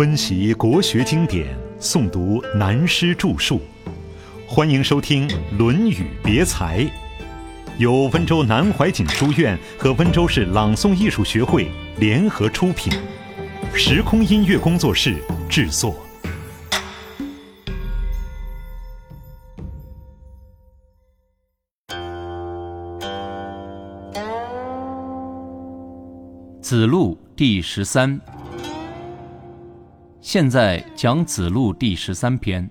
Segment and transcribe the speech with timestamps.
[0.00, 3.60] 温习国学经典，诵读南师著述，
[4.48, 6.78] 欢迎收听《论语别裁》，
[7.76, 12.90] 由温州南怀瑾书院和温州市朗诵艺术学会联合出品，
[13.74, 15.16] 时空音乐工作室
[15.50, 15.94] 制作。
[26.62, 28.18] 子路第十三。
[30.32, 32.70] 现在讲子路第十三篇，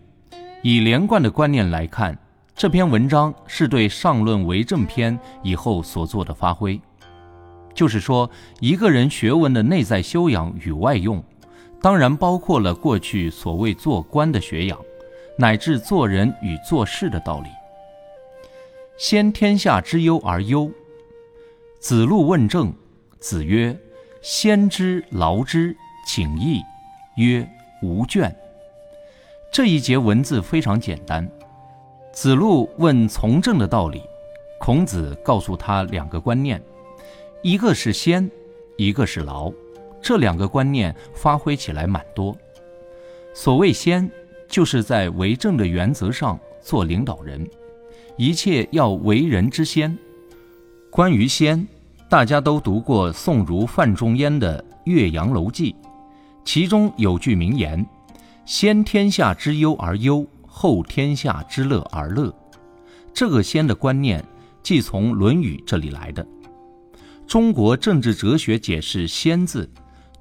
[0.63, 2.17] 以连贯的观念来看，
[2.55, 6.79] 这篇文章是对上论为政篇以后所做的发挥。
[7.73, 11.21] 就是说，一个人学问的内在修养与外用，
[11.81, 14.79] 当然包括了过去所谓做官的学养，
[15.37, 17.49] 乃至做人与做事的道理。
[18.97, 20.71] 先天下之忧而忧。
[21.81, 22.73] 子路问政，
[23.19, 23.77] 子曰。
[24.21, 25.75] 先知劳之，
[26.07, 26.61] 请益，
[27.19, 27.45] 曰
[27.81, 28.33] 无倦。
[29.51, 31.29] 这一节文字非常简单。
[32.13, 34.01] 子路问从政的道理，
[34.57, 36.61] 孔子告诉他两个观念：
[37.41, 38.29] 一个是先，
[38.77, 39.51] 一个是劳。
[40.01, 42.33] 这两个观念发挥起来蛮多。
[43.33, 44.09] 所谓先，
[44.47, 47.45] 就是在为政的原则上做领导人，
[48.15, 49.97] 一切要为人之先。
[50.89, 51.67] 关于先。
[52.09, 55.75] 大家都读过宋儒范仲淹的《岳阳楼记》，
[56.43, 57.85] 其中有句名言
[58.45, 62.33] ：“先天下之忧而忧，后天下之乐而乐。”
[63.13, 64.23] 这个“先”的观念，
[64.63, 66.25] 即从《论语》这里来的。
[67.27, 69.69] 中国政治哲学解释“先”字，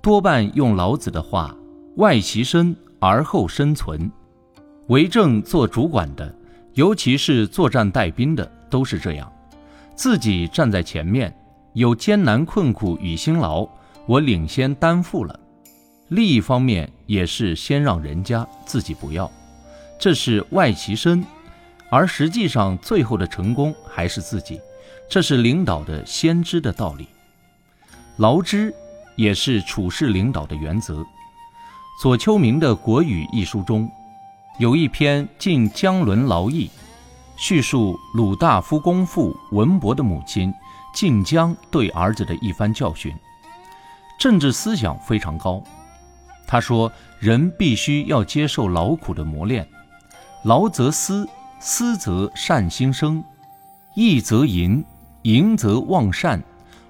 [0.03, 1.57] 多半用老子的话
[1.97, 4.11] ：“外其身而后生存。”
[4.89, 6.35] 为政做主管的，
[6.75, 9.31] 尤其是作战带兵的，都是这样，
[9.95, 11.35] 自己站在前面。
[11.75, 13.69] 有艰难困苦与辛劳，
[14.07, 15.39] 我领先担负了；
[16.09, 19.31] 另一方面也是先让人家，自己不要，
[19.99, 21.25] 这是外其身，
[21.91, 24.61] 而实际上最后的成功还是自己，
[25.09, 27.09] 这是领导的先知的道理。
[28.17, 28.75] 劳之
[29.17, 31.05] 也是处事领导的原则。
[32.01, 33.91] 左丘明的《国语》一书中，
[34.59, 36.67] 有一篇《晋江伦劳役》，
[37.37, 40.53] 叙述鲁大夫公父文伯的母亲。
[40.95, 43.15] 晋江对儿子的一番教训，
[44.19, 45.63] 政治思想非常高。
[46.49, 49.69] 他说：“人必须要接受劳苦的磨练，
[50.45, 51.29] 劳则思，
[51.61, 53.23] 思则善心生；
[53.95, 54.83] 逸则淫，
[55.23, 56.43] 淫则忘善，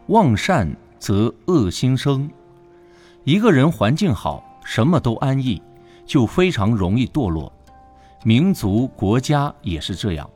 [0.07, 2.31] 忘善则恶心生。
[3.25, 5.61] 一个人环境好，什么都安逸，
[6.07, 7.53] 就非常容易堕落。
[8.23, 10.31] 民族国家也是这样。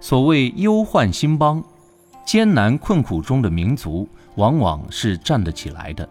[0.00, 1.64] 所谓忧患兴邦。”
[2.22, 6.08] 艰难困苦中的民族，往往是站得起来的。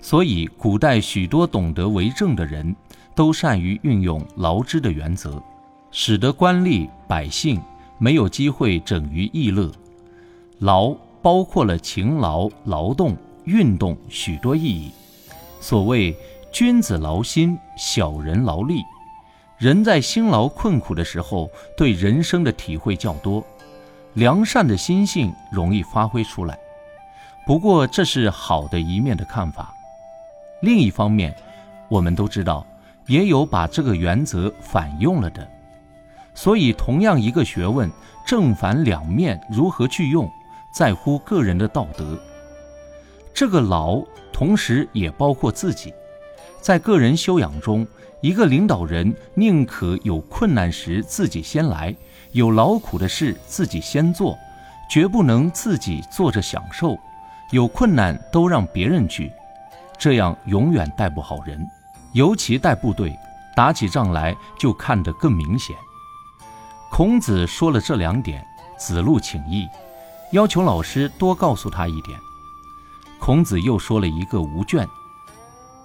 [0.00, 2.74] 所以，古代许多懂得为政的人，
[3.14, 5.42] 都善于运用劳之的原则，
[5.90, 7.60] 使得官吏百姓
[7.98, 9.70] 没有机会整于逸乐。
[10.60, 14.92] 劳包括了勤劳、劳动、运动许多意义。
[15.60, 16.16] 所谓
[16.52, 18.80] “君子劳心，小人劳力”，
[19.58, 23.44] 人在辛劳困苦的时候，对人生的体会较多。
[24.14, 26.56] 良善的心性容易发挥出来，
[27.46, 29.74] 不过这是好的一面的看法。
[30.60, 31.34] 另一方面，
[31.88, 32.66] 我们都知道，
[33.06, 35.46] 也有把这个原则反用了的。
[36.34, 37.90] 所以，同样一个学问，
[38.26, 40.30] 正反两面如何去用，
[40.74, 42.18] 在乎个人的道德。
[43.32, 44.02] 这个劳，
[44.32, 45.92] 同时也包括自己，
[46.60, 47.86] 在个人修养中，
[48.20, 51.94] 一个领导人宁可有困难时自己先来。
[52.32, 54.36] 有劳苦的事自己先做，
[54.90, 56.98] 绝不能自己做着享受。
[57.50, 59.32] 有困难都让别人去，
[59.98, 61.66] 这样永远带不好人。
[62.12, 63.14] 尤其带部队，
[63.54, 65.76] 打起仗来就看得更明显。
[66.90, 68.46] 孔子说了这两点，
[68.78, 69.68] 子路请意，
[70.32, 72.18] 要求老师多告诉他一点。
[73.18, 74.86] 孔子又说了一个“无倦”，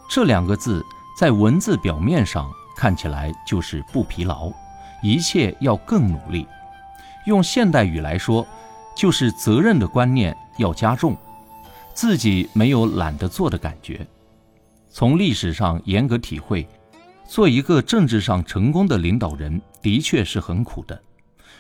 [0.10, 0.86] 这两个字
[1.18, 4.52] 在文字表面上看起来就是不疲劳。
[5.02, 6.48] 一切要更努力，
[7.26, 8.46] 用现代语来说，
[8.96, 11.18] 就是责任的观念要加重，
[12.02, 14.04] 自己没有懒得做的感觉。
[14.90, 16.68] 从历史上严格体会，
[17.28, 21.00] 做一个政治上成功的领导人，的确是很苦的。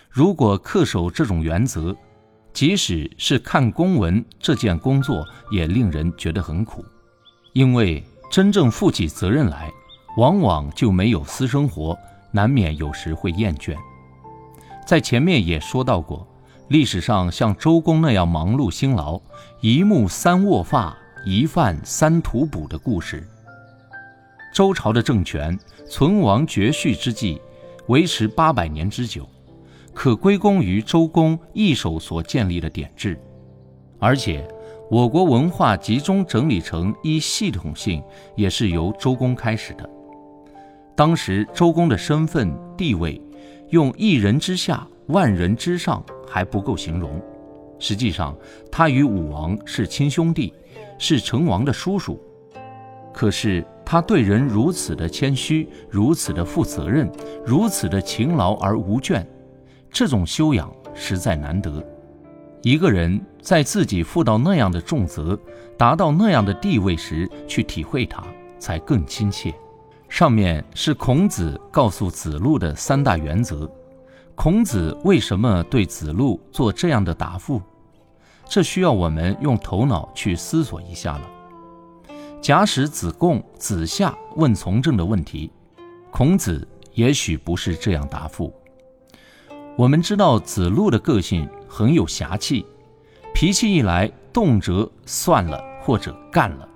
[0.10, 1.96] 如果恪守这种原则，
[2.54, 6.84] 即使是看公文这件工作，也令人觉得很苦，
[7.54, 9.72] 因为真正负起责任来，
[10.18, 11.96] 往往就没有私生活。
[12.32, 13.76] 难免有时会厌倦，
[14.88, 16.28] 在前面也说到过，
[16.72, 19.20] 历史上像周公那样忙碌辛劳，
[19.60, 23.28] 一木三握发，一饭三吐哺的故事。
[24.54, 27.42] 周朝的政权存亡绝续之际，
[27.88, 29.28] 维持八百年之久，
[29.94, 33.20] 可归功于周公一手所建立的典制。
[34.00, 34.48] 而且，
[34.90, 38.02] 我国文化集中整理成一系统性，
[38.38, 39.90] 也是由周公开始的。
[40.96, 43.22] 当时周公的身份地位，
[43.72, 47.22] 用一人之下，万人之上还不够形容。
[47.78, 48.34] 实际上，
[48.72, 50.54] 他与武王是亲兄弟，
[50.98, 52.18] 是成王的叔叔。
[53.14, 57.12] 可是他对人如此的谦虚，如此的负责任，
[57.46, 59.26] 如此的勤劳而无倦，
[59.92, 61.84] 这种修养实在难得。
[62.62, 65.38] 一个人在自己负到那样的重责，
[65.78, 68.24] 达到那样的地位时，去体会他，
[68.60, 69.54] 才更亲切。
[70.08, 73.70] 上面是孔子告诉子路的三大原则。
[74.44, 77.62] 孔子为什么对子路做这样的答复？
[78.50, 81.30] 这需要我们用头脑去思索一下了。
[82.42, 85.52] 假使子贡、子夏问从政的问题，
[86.10, 88.52] 孔子也许不是这样答复。
[89.78, 92.66] 我们知道子路的个性很有侠气，
[93.36, 96.68] 脾气一来，动辄算了或者干了，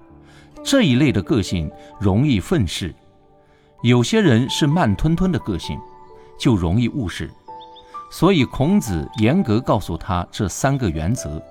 [0.63, 2.93] 这一类的个性容易愤世。
[3.81, 5.79] 有些人是慢吞吞的个性，
[6.37, 7.27] 就容易误事，
[8.09, 11.41] 所以孔子严格告诉他这三个原则。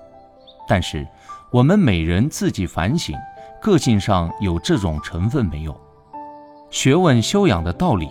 [0.67, 1.07] 但是，
[1.51, 3.15] 我们每人自己反省，
[3.61, 5.79] 个性上有这种成分没有？
[6.71, 8.09] 学问修养的道理，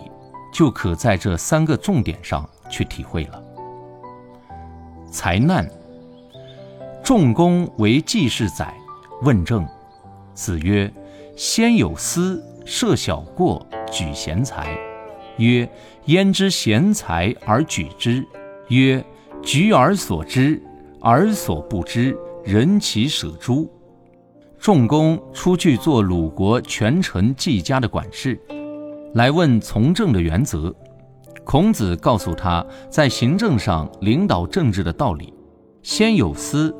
[0.53, 3.41] 就可在这三个重点上去体会了。
[5.11, 5.69] 才难。
[7.03, 8.73] 仲弓为季氏宰，
[9.21, 9.67] 问政。
[10.33, 10.91] 子曰
[11.37, 14.75] ：“先有私，设小过。”举贤才，
[15.37, 15.69] 曰：
[16.05, 18.25] 焉知贤才而举之？
[18.69, 19.03] 曰：
[19.41, 20.61] 举而所知，
[20.99, 23.69] 而所不知，人其舍诸？
[24.57, 28.39] 仲弓出去做鲁国权臣季家的管事，
[29.13, 30.73] 来问从政的原则。
[31.43, 35.31] 孔子告诉他在行政上领导政治的道理：
[35.83, 36.75] 先有司，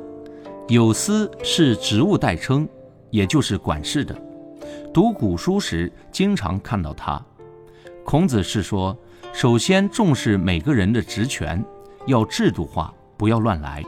[0.67, 2.67] 有司是职务代称，
[3.11, 4.15] 也就是管事的。
[4.91, 7.23] 读古书时，经常看到他。
[8.05, 8.95] 孔子是说，
[9.33, 11.65] 首先重视每个人的职权，
[12.05, 13.83] 要制度化，不要乱来。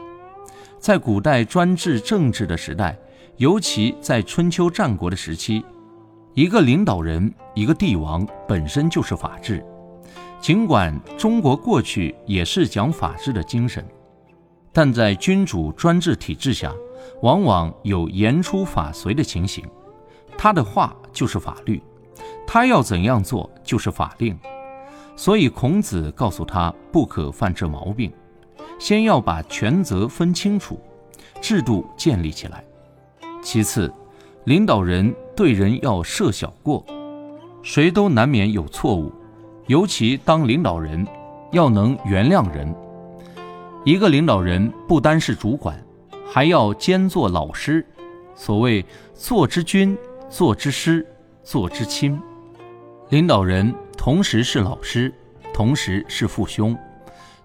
[0.79, 2.97] 在古代专制政治的时代，
[3.37, 5.63] 尤其在春秋战国的时期，
[6.33, 9.63] 一个领导人，一个帝王本身就是法治。
[10.41, 13.85] 尽管中国过去也是讲法治的精神，
[14.73, 16.73] 但在君主专制体制下，
[17.21, 19.63] 往往有言出法随的情形。
[20.35, 21.81] 他的话就是法律，
[22.45, 24.37] 他要怎样做就是法令，
[25.15, 28.11] 所以孔子告诉他不可犯这毛病，
[28.79, 30.79] 先要把权责分清楚，
[31.41, 32.63] 制度建立起来。
[33.41, 33.91] 其次，
[34.45, 36.85] 领导人对人要设小过，
[37.61, 39.11] 谁都难免有错误，
[39.67, 41.05] 尤其当领导人
[41.51, 42.73] 要能原谅人。
[43.83, 45.81] 一个领导人不单是主管，
[46.25, 47.85] 还要兼做老师，
[48.35, 49.97] 所谓做之君。
[50.29, 51.07] 做之师，
[51.47, 52.21] 做之亲，
[53.07, 55.13] 领导人同时是老师，
[55.53, 56.77] 同时是父兄。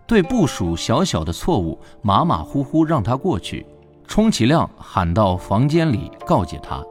[0.09, 3.65] 对部属小小的错误，马马虎虎让他过去，
[4.09, 6.83] 充其量喊到房间里告诫他。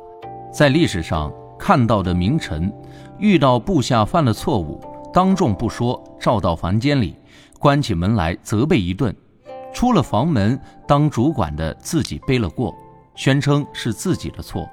[0.53, 2.71] 在历史上看到的名臣，
[3.19, 4.79] 遇到部下犯了错误，
[5.13, 7.17] 当众不说，召到房间里，
[7.59, 9.13] 关起门来责备一顿。
[9.73, 12.73] 出了房门，当主管的自己背了过，
[13.15, 14.65] 宣称是自己的错。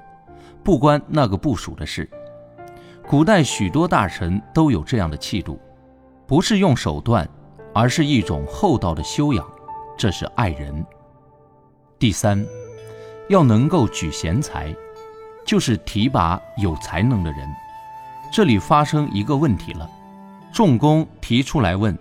[0.63, 2.09] 不关那个部属的事。
[3.09, 5.59] 古代许多大臣都有这样的气度，
[6.27, 7.27] 不是用手段，
[7.73, 9.43] 而是一种厚道的修养，
[9.97, 10.85] 这是爱人。
[11.97, 12.45] 第三，
[13.27, 14.71] 要能够举贤才，
[15.43, 17.49] 就是提拔有才能的人。
[18.31, 19.89] 这里发生一个问题了，
[20.53, 21.97] 仲弓提出来问，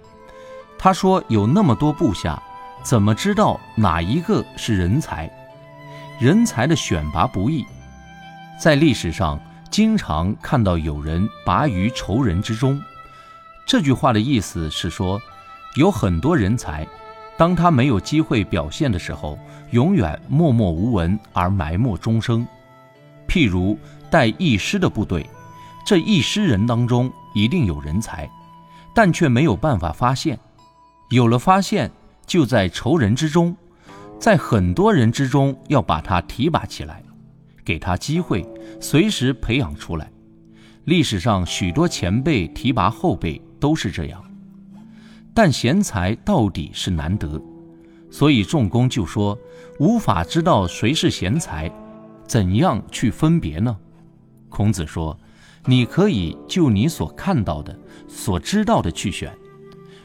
[0.79, 2.39] 他说有那么多部下，
[2.83, 5.31] 怎么知道哪一个是人才？
[6.21, 7.65] 人才的选拔不易。
[8.61, 9.41] 在历史上，
[9.79, 12.83] 经常看到有人拔于仇人之中。
[13.65, 15.23] 这句话的意思是说，
[15.77, 16.85] 有很多人才，
[17.37, 19.39] 当他没有机会表现的时候，
[19.71, 22.45] 永远默默无闻而埋没终生。
[23.29, 23.79] 譬如
[24.11, 25.25] 带一师的部队，
[25.87, 28.29] 这一师人当中一定有人才，
[28.93, 30.37] 但却没有办法发现。
[31.11, 31.89] 有了发现，
[32.27, 33.57] 就在仇人之中，
[34.19, 37.01] 在很多人之中要把他提拔起来。
[37.69, 38.43] 给他机会，
[38.81, 40.11] 随时培养出来。
[40.85, 44.25] 历史上许多前辈提拔后辈都是这样，
[45.35, 47.39] 但贤才到底是难得，
[48.11, 49.39] 所以仲弓就说
[49.79, 51.71] 无法知道谁是贤才，
[52.27, 53.77] 怎样去分别呢？
[54.49, 55.15] 孔子说，
[55.67, 59.31] 你可以就你所看到的、所知道的去选。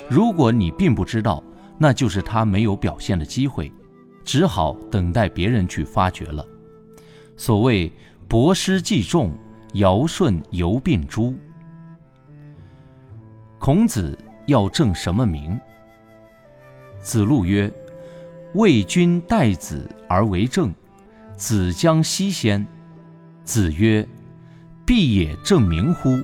[0.09, 1.41] 如果你并不知道，
[1.77, 3.71] 那就是他没有表现的机会，
[4.25, 6.45] 只好等待别人去发掘了。
[7.35, 7.91] 所谓
[8.27, 9.31] 博施济众，
[9.73, 11.35] 尧舜犹并诸。
[13.59, 15.59] 孔子要正什么名？
[16.99, 17.71] 子路曰
[18.55, 20.73] ：“为君待子而为政，
[21.35, 22.65] 子将西先。”
[23.43, 24.07] 子曰
[24.85, 26.21] ：“必也正名乎？”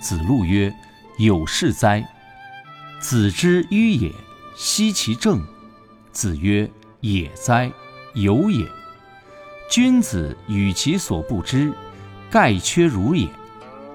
[0.00, 0.72] 子路曰
[1.18, 2.04] ：“有事哉！”
[2.98, 4.12] 子之迂也，
[4.56, 5.40] 奚其政？
[6.12, 6.68] 子曰
[7.00, 7.70] ：“也哉，
[8.14, 8.66] 有也。
[9.68, 11.72] 君子与其所不知，
[12.30, 13.28] 盖缺如也。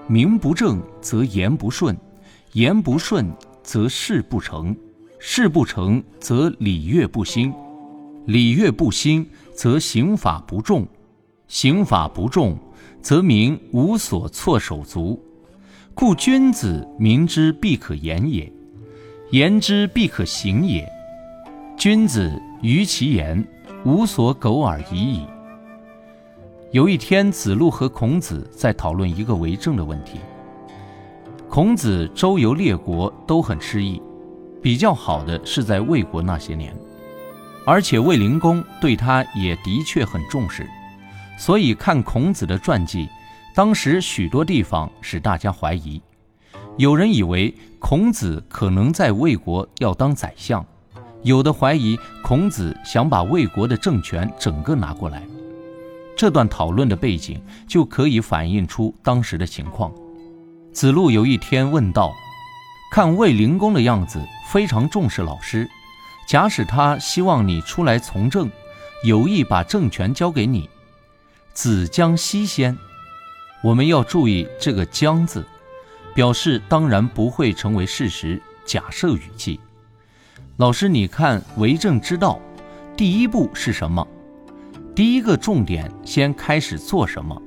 [0.07, 1.95] 名不正则言不顺，
[2.53, 3.31] 言不顺
[3.63, 4.75] 则事不成，
[5.19, 7.53] 事不成则礼乐不兴，
[8.25, 10.85] 礼乐不兴则刑法不重，
[11.47, 12.57] 刑法不重
[13.01, 15.19] 则民无所措手足。
[15.93, 18.51] 故君子明之必可言也。”
[19.31, 20.85] 言之必可行也。
[21.77, 23.41] 君子于其言，
[23.85, 25.25] 无所苟而已矣。
[26.71, 30.21] 有一天，子路和孔子在讨论一个为政的问题。
[31.49, 34.01] 孔子周游列国都很失意，
[34.61, 36.73] 比较好的是在魏国那些年，
[37.65, 40.65] 而且卫灵公对他也的确很重视，
[41.37, 43.09] 所以看孔子的传记，
[43.53, 46.01] 当时许多地方使大家怀疑。
[46.77, 50.65] 有人以为孔子可能在魏国要当宰相，
[51.21, 55.21] 有的怀疑孔子想把魏国的政权整个拿过来。
[56.15, 59.91] 这段讨论的背景就可以反映出当时的情况。
[60.71, 62.13] 子路有一天问道
[62.91, 65.69] ：“看卫灵公的样子，非常重视老师。
[66.27, 68.49] 假使他希望你出来从政，
[69.03, 70.69] 有意把政权交给你，
[71.53, 72.77] 子将西先。
[73.63, 75.45] 我们要注意这个‘将’字。”
[76.13, 79.57] 表示当然不会成为事实，假设语气。
[80.57, 82.37] 老师，你看为政之道，
[82.97, 84.05] 第一步是什么？
[84.93, 87.41] 第一个重点先开始做什么？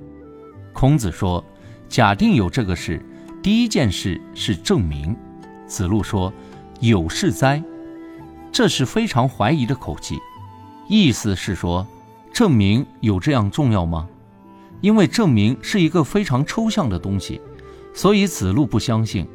[0.72, 1.44] 孔子说
[1.88, 3.04] ：“假定有这个事，
[3.42, 5.14] 第一件事是证明。”
[5.66, 6.32] 子路说
[6.80, 7.62] ：“有事哉？”
[8.50, 10.16] 这是非常怀疑的口气，
[10.88, 11.86] 意思是说，
[12.32, 14.08] 证明有这样重要吗？
[14.80, 17.40] 因为证明是一个非常抽象的东西。
[17.92, 19.26] 所以子路不相信，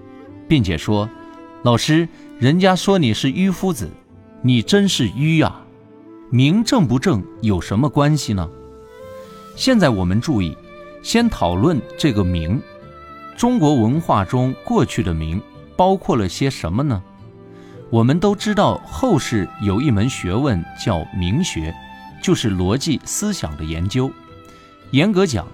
[0.47, 1.09] 并且说
[1.63, 2.07] ：“老师，
[2.39, 3.89] 人家说你是迂夫子，
[4.41, 5.65] 你真是迂啊！
[6.29, 8.49] 名正不正有什么关系呢？”
[9.55, 10.57] 现在我们注意，
[11.01, 12.61] 先讨论这个名。
[13.37, 15.41] 中国文化中过去的名
[15.75, 17.01] 包括了些什么呢？
[17.89, 21.73] 我们都知道，后世有一门学问叫名学，
[22.21, 24.11] 就是逻辑思想的研究。
[24.91, 25.47] 严格讲。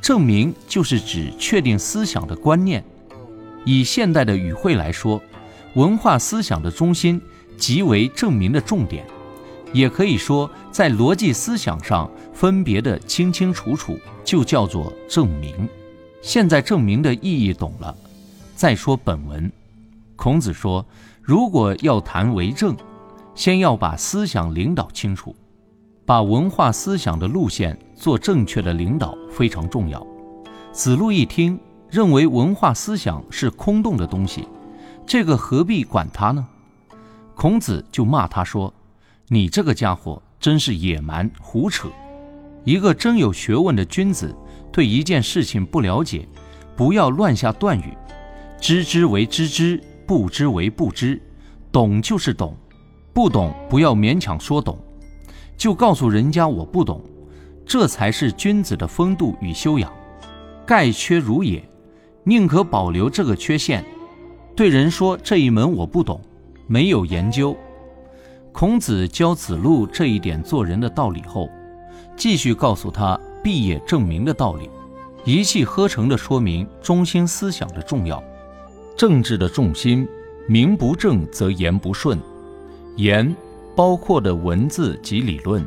[0.00, 2.84] 证明就是指确定思想的观念。
[3.64, 5.18] 以现代的语汇来说，
[5.76, 7.18] 文化思想的中心
[7.56, 9.06] 即为证明的重点，
[9.74, 15.68] 也可以说在逻辑思想上分别的清清楚楚，就叫做证明。
[16.22, 17.94] 现在证明的意义懂了，
[18.54, 19.50] 再说本文。
[20.16, 20.86] 孔子说，
[21.20, 22.74] 如果要谈为政，
[23.34, 25.34] 先要把思想领导清楚。
[26.06, 30.06] 把文化思想的路线做正确的领导非常重要。
[30.70, 31.58] 子路一听，
[31.90, 34.46] 认为文化思想是空洞的东西，
[35.06, 36.46] 这个何必管它呢？
[37.34, 38.72] 孔子就骂他说
[39.28, 41.88] ：“你这个家伙真是野蛮胡扯！
[42.64, 44.34] 一个真有学问的君子，
[44.70, 46.28] 对一件事情不了解，
[46.76, 47.96] 不要乱下断语。
[48.60, 51.20] 知之为知之，不知为不知。
[51.72, 52.54] 懂就是懂，
[53.12, 54.78] 不懂不要勉强说懂。”
[55.56, 57.02] 就告诉人家我不懂，
[57.64, 59.90] 这才是君子的风度与修养。
[60.66, 61.66] 盖缺如也，
[62.24, 63.82] 宁可保留这个缺陷。
[64.54, 66.20] 对人说这一门我不懂，
[66.66, 67.56] 没有研究。
[68.54, 71.50] 孔子教子路这一点做人的道理后，
[72.16, 74.70] 继续告诉他必也正名的道理，
[75.24, 78.22] 一气呵成地说明中心思想的重要。
[78.96, 80.06] 政治的重心，
[80.46, 82.16] 名不正则言不顺，
[82.96, 83.34] 言。
[83.74, 85.66] 包括的文字及理论，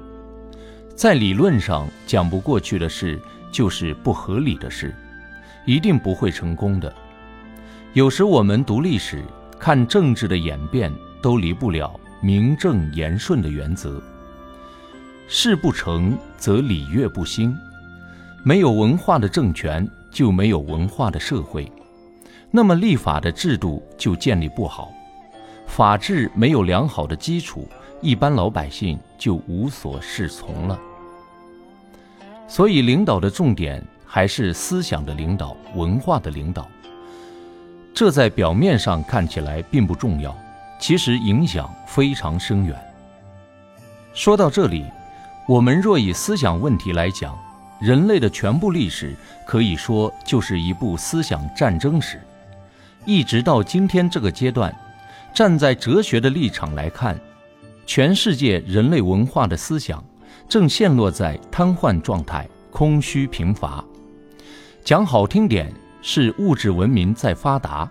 [0.95, 3.19] 在理论上讲不过去的事，
[3.51, 4.95] 就是不合理的事，
[5.65, 6.95] 一定不会成功的。
[7.91, 9.25] 有时我们读历史，
[9.59, 10.89] 看政治的演变，
[11.21, 14.01] 都离不了名正言顺的原则。
[15.27, 17.55] 事不成，则礼乐不兴。
[18.43, 21.71] 没有文化的政权，就没有文化的社会，
[22.49, 24.91] 那么立法的制度就建立不好。
[25.65, 27.67] 法治没有良好的基础。
[27.99, 30.79] 一般老百姓就无所适从了。
[32.47, 36.67] 所以，领导的重点还是思想的领导、文化的领导？
[37.95, 40.37] 这在表面上看起来并不重要，
[40.79, 42.75] 其实影响非常深远。
[44.13, 44.85] 说到这里，
[45.47, 47.37] 我们若以思想问题来讲，
[47.79, 49.15] 人类的全部历史
[49.45, 52.19] 可以说就是一部思想战争史，
[53.05, 54.75] 一直到今天这个阶段，
[55.33, 57.19] 站在哲学的立场来看，
[57.85, 60.03] 全世界人类文化的思想
[60.49, 63.83] 正陷落在瘫痪状态，空虚贫乏。
[64.83, 67.89] 讲好听点是物质文明在发达，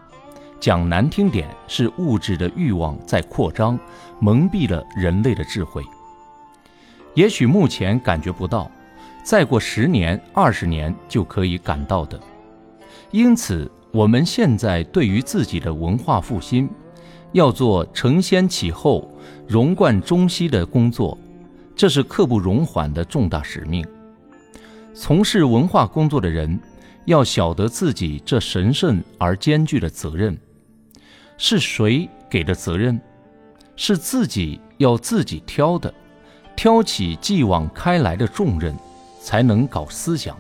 [0.67, 3.79] 讲难听点是物质的欲望在扩张，
[4.19, 5.81] 蒙蔽了人类的智慧。
[7.15, 8.69] 也许目前感觉不到。
[9.23, 12.19] 再过十年、二十年就可以感到的。
[13.13, 16.69] 因此，我们现在对于自己的文化复兴，
[17.31, 19.09] 要做承先启后、
[19.47, 21.17] 融贯中西的工作，
[21.77, 23.87] 这是刻不容缓的重大使命。
[24.93, 26.59] 从事文化工作的人，
[27.05, 30.37] 要晓得自己这神圣而艰巨的责任。
[31.37, 33.01] 是谁给的责任？
[33.77, 35.93] 是自己要自己挑的，
[36.57, 38.75] 挑起继往开来的重任。
[39.27, 40.39] 才能搞思想。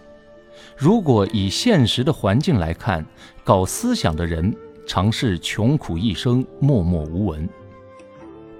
[0.76, 3.04] 如果以现实的环境来看，
[3.42, 4.54] 搞思想的人
[4.86, 7.48] 常是穷苦一生，默默无闻。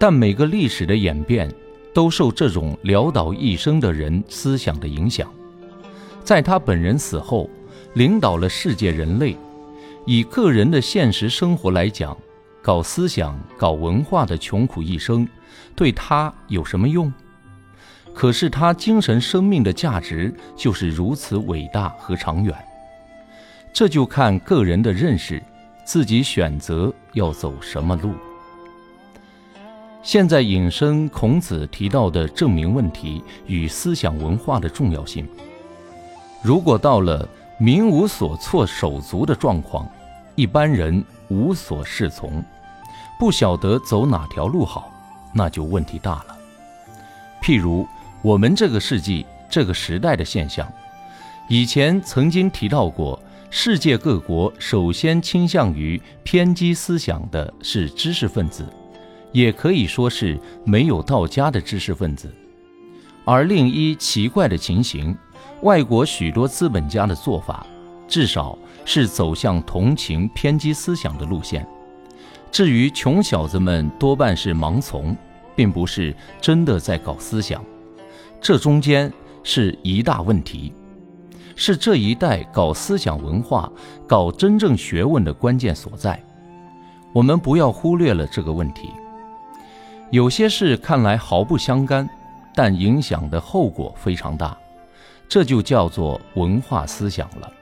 [0.00, 1.48] 但每个历史的演变，
[1.94, 5.32] 都受这种潦倒一生的人思想的影响。
[6.24, 7.48] 在他本人死后，
[7.94, 9.36] 领导了世界人类。
[10.06, 12.18] 以个人的现实生活来讲，
[12.66, 15.24] 搞思想、搞文化的穷苦一生，
[15.76, 17.12] 对他有什么用？
[18.12, 22.52] 可是他精神生命的价值就是如此伟大和长远，
[23.72, 25.40] 这就看个人的认识，
[25.84, 28.14] 自己选择要走什么路。
[30.02, 35.24] 现在引申孔子提到的证明问题与思想文化的重要性。
[36.42, 37.28] 如果到了
[37.60, 39.88] 民无所措手足的状况，
[40.34, 42.44] 一般人无所适从，
[43.18, 44.90] 不晓得走哪条路好，
[45.32, 46.36] 那就问题大了。
[47.42, 47.86] 譬如。
[48.22, 50.66] 我们这个世纪、这个时代的现象，
[51.48, 58.66] 以前曾经提到过，世界各国首先倾向于偏激思想的是知识分子，
[59.30, 62.34] 也可以说是没有到家的知识分子。
[63.24, 65.16] 而另一奇怪的情形，
[65.62, 67.64] 外国许多资本家的做法，
[68.08, 71.64] 至少是走向同情偏激思想的路线。
[72.56, 75.14] 至于穷小子们，多半是盲从，
[75.54, 77.62] 并不是真的在搞思想。
[78.40, 80.72] 这中间是一大问题，
[81.54, 83.70] 是这一代搞思想文化、
[84.06, 86.18] 搞真正学问的关键所在。
[87.12, 88.88] 我们不要忽略了这个问题。
[90.10, 92.08] 有些事看来毫不相干，
[92.54, 94.56] 但影响的后果非常大，
[95.28, 97.52] 这就叫做文化思想了。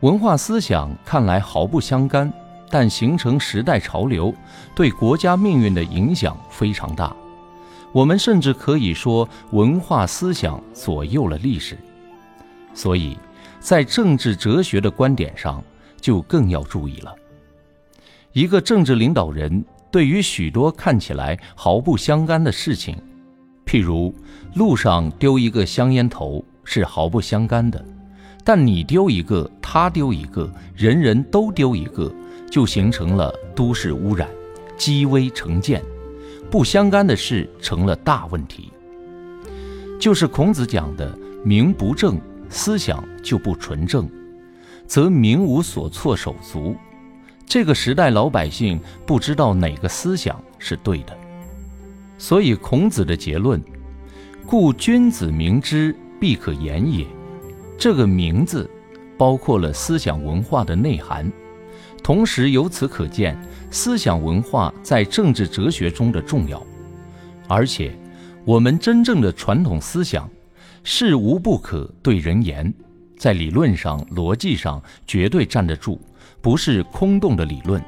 [0.00, 2.32] 文化思想看来毫不相干，
[2.70, 4.34] 但形成时代潮流，
[4.74, 7.14] 对国家命运的影响非常大。
[7.92, 11.78] 我们甚至可以说，文化思想左右了历史，
[12.74, 13.16] 所以，
[13.58, 15.62] 在政治哲学的观点上，
[16.00, 17.14] 就更要注意了。
[18.32, 22.96] 一个政治领导人对于许多看起来毫不相干的事情，
[23.64, 24.14] 譬如
[24.54, 27.82] 路上丢一个香烟头是毫不相干的，
[28.44, 32.12] 但你丢一个，他丢一个，人人都丢一个，
[32.50, 34.28] 就形成了都市污染，
[34.76, 35.82] 积微成鉴。
[36.50, 38.70] 不相干的事成了大问题，
[39.98, 41.12] 就是孔子讲的
[41.44, 44.08] “名不正，思想就不纯正，
[44.86, 46.76] 则民无所措手足”。
[47.44, 51.16] 这个时代老百姓不知道哪个思想是对的，
[52.16, 53.60] 所以孔子的结论
[54.46, 57.04] ：“故君子明之，必可言也。”
[57.76, 58.70] 这个“名”字，
[59.18, 61.30] 包括了思想文化的内涵。
[62.06, 63.36] 同时，由此可见，
[63.68, 66.64] 思想文化在政治哲学中的重要。
[67.48, 67.92] 而且，
[68.44, 70.30] 我们真正的传统思想，
[70.84, 72.72] 事无不可对人言，
[73.18, 75.98] 在理论上、逻辑上绝对站得住，
[76.40, 77.82] 不是空洞的理论，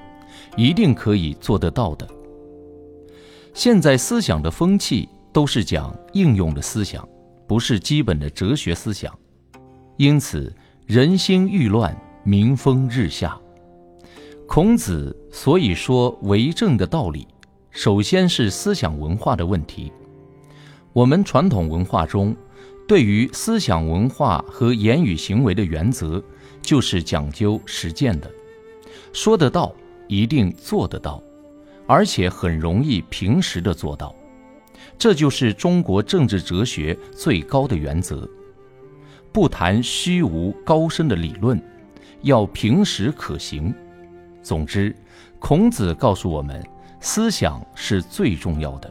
[0.57, 2.05] 一定可以做得到的。
[3.55, 7.09] 现在思想的风气都是讲应用的思想，
[7.47, 9.17] 不是基本的哲学思想，
[9.97, 10.53] 因此
[10.87, 13.39] 人心愈乱，民风日下。
[14.49, 17.29] 孔子所以说为政的道理，
[17.71, 19.93] 首先是思想文化的问题。
[20.95, 22.35] 我们传统文化中，
[22.89, 26.25] 对于思想文化和言语行为的原则，
[26.63, 28.31] 就是讲究实践的，
[29.13, 29.71] 说得到
[30.09, 31.23] 一定做得到，
[31.87, 34.15] 而且很容易平时的做到。
[34.97, 38.27] 这就是中国政治哲学最高的原则。
[39.31, 41.63] 不谈虚无高深的理论，
[42.23, 43.75] 要平实可行。
[44.49, 44.97] 总之，
[45.39, 46.65] 孔子告诉我们，
[47.01, 48.91] 思想是最重要的。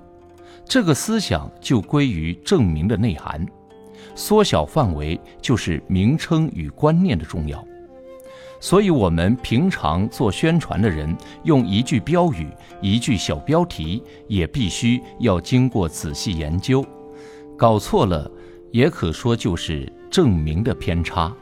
[0.63, 3.43] 这个思想就归于证明的内涵，
[4.13, 7.65] 缩小范围就是名称与观念的重要。
[8.59, 12.47] 所以，我们平常做宣传的人，用一句标语、
[12.79, 16.85] 一句小标题，也必须要经过仔细研究。
[17.57, 18.29] 搞错了，
[18.71, 21.35] 也可说就是证明的偏差。